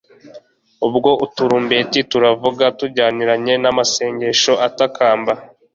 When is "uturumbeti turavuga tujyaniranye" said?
1.25-3.53